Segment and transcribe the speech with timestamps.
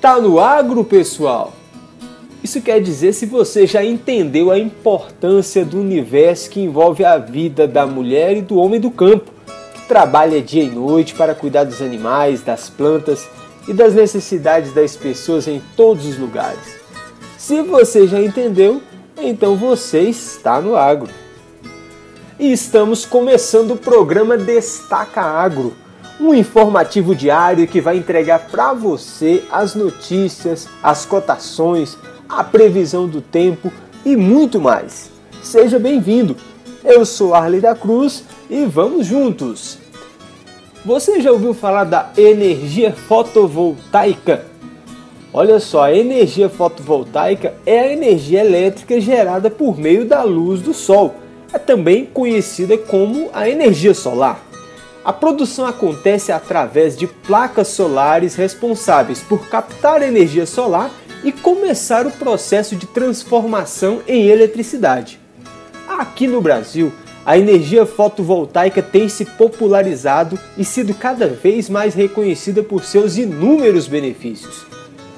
[0.00, 1.52] Tá no agro, pessoal?
[2.42, 7.68] Isso quer dizer se você já entendeu a importância do universo que envolve a vida
[7.68, 9.30] da mulher e do homem do campo,
[9.74, 13.28] que trabalha dia e noite para cuidar dos animais, das plantas
[13.68, 16.78] e das necessidades das pessoas em todos os lugares.
[17.36, 18.80] Se você já entendeu,
[19.20, 21.10] então você está no agro.
[22.38, 25.74] E estamos começando o programa Destaca Agro,
[26.20, 31.96] um informativo diário que vai entregar para você as notícias, as cotações,
[32.28, 33.72] a previsão do tempo
[34.04, 35.10] e muito mais.
[35.42, 36.36] Seja bem-vindo.
[36.84, 39.78] Eu sou Arley da Cruz e vamos juntos.
[40.84, 44.44] Você já ouviu falar da energia fotovoltaica?
[45.32, 50.74] Olha só, a energia fotovoltaica é a energia elétrica gerada por meio da luz do
[50.74, 51.14] sol.
[51.52, 54.49] É também conhecida como a energia solar.
[55.10, 60.88] A produção acontece através de placas solares responsáveis por captar energia solar
[61.24, 65.18] e começar o processo de transformação em eletricidade.
[65.88, 66.92] Aqui no Brasil,
[67.26, 73.88] a energia fotovoltaica tem se popularizado e sido cada vez mais reconhecida por seus inúmeros
[73.88, 74.64] benefícios.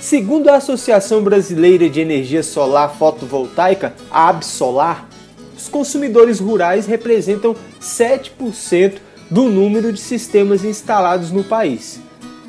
[0.00, 5.06] Segundo a Associação Brasileira de Energia Solar Fotovoltaica, a Absolar,
[5.54, 8.94] os consumidores rurais representam 7%
[9.34, 12.00] do número de sistemas instalados no país.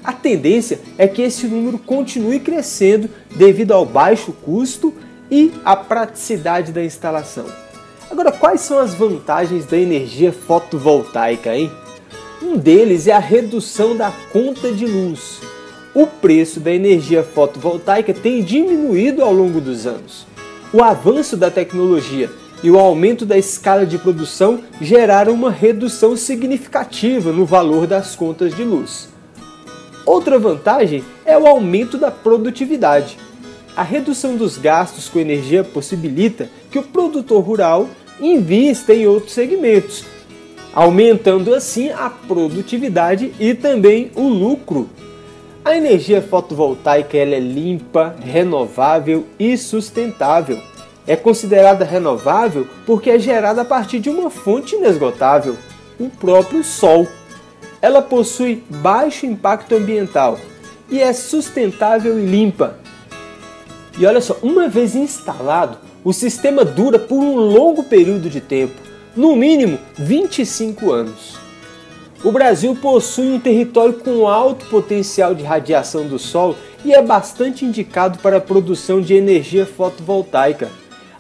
[0.03, 4.94] A tendência é que esse número continue crescendo devido ao baixo custo
[5.30, 7.47] e à praticidade da instalação.
[8.09, 11.72] Agora, quais são as vantagens da energia fotovoltaica, hein?
[12.39, 15.42] Um deles é a redução da conta de luz
[15.95, 20.27] o preço da energia fotovoltaica tem diminuído ao longo dos anos.
[20.73, 22.30] O avanço da tecnologia
[22.64, 28.56] e o aumento da escala de produção geraram uma redução significativa no valor das contas
[28.56, 29.09] de luz.
[30.06, 33.17] Outra vantagem é o aumento da produtividade.
[33.76, 37.89] A redução dos gastos com energia possibilita que o produtor rural
[38.20, 40.05] invista em outros segmentos,
[40.73, 44.89] aumentando assim a produtividade e também o lucro
[45.66, 50.61] a energia fotovoltaica é limpa, renovável e sustentável.
[51.08, 55.55] É considerada renovável porque é gerada a partir de uma fonte inesgotável,
[55.99, 57.08] o próprio Sol.
[57.82, 60.39] Ela possui baixo impacto ambiental
[60.89, 62.80] e é sustentável e limpa.
[63.98, 68.82] E olha só, uma vez instalado, o sistema dura por um longo período de tempo,
[69.16, 71.37] no mínimo 25 anos.
[72.23, 77.64] O Brasil possui um território com alto potencial de radiação do Sol e é bastante
[77.64, 80.70] indicado para a produção de energia fotovoltaica.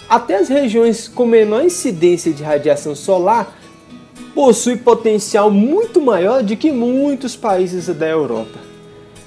[0.09, 3.57] Até as regiões com menor incidência de radiação solar
[4.33, 8.59] possuem potencial muito maior do que muitos países da Europa.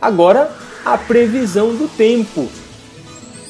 [0.00, 0.52] Agora,
[0.84, 2.48] a previsão do tempo.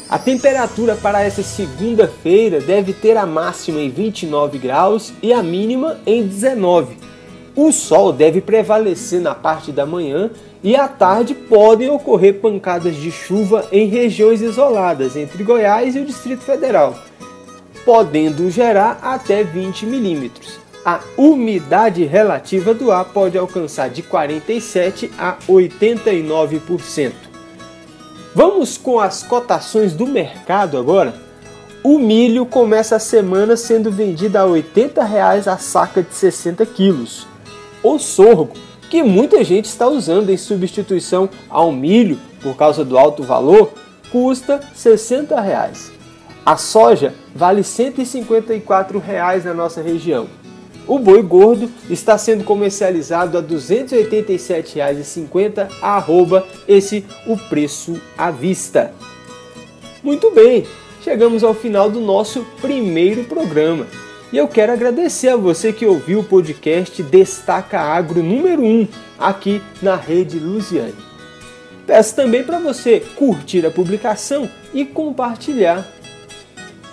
[0.09, 5.99] A temperatura para essa segunda-feira deve ter a máxima em 29 graus e a mínima
[6.07, 6.97] em 19.
[7.61, 10.31] O sol deve prevalecer na parte da manhã
[10.63, 16.05] e à tarde podem ocorrer pancadas de chuva em regiões isoladas entre Goiás e o
[16.05, 16.95] Distrito Federal,
[17.85, 25.37] podendo gerar até 20 milímetros a umidade relativa do ar pode alcançar de 47 a
[25.49, 27.13] 89%.
[28.37, 31.13] Vamos com as cotações do mercado agora?
[31.83, 37.28] O milho começa a semana sendo vendido a 80 reais a saca de 60 quilos.
[37.83, 38.55] O sorgo,
[38.91, 43.73] que muita gente está usando em substituição ao milho por causa do alto valor,
[44.11, 45.93] custa 60 reais.
[46.45, 50.27] A soja vale 154 reais na nossa região.
[50.87, 58.95] O boi gordo está sendo comercializado a R$ 287,50, arroba esse o preço à vista.
[60.03, 60.67] Muito bem,
[61.03, 63.87] chegamos ao final do nosso primeiro programa.
[64.31, 68.87] E eu quero agradecer a você que ouviu o podcast Destaca Agro número 1
[69.19, 70.95] aqui na Rede Luziane.
[71.87, 75.89] Peço também para você curtir a publicação e compartilhar.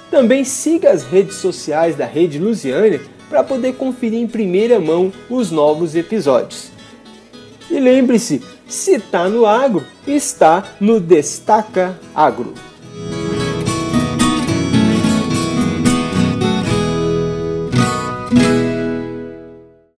[0.10, 5.52] Também siga as redes sociais da Rede Luziane para poder conferir em primeira mão os
[5.52, 6.72] novos episódios.
[7.70, 12.54] E lembre-se, se está no agro, está no Destaca Agro.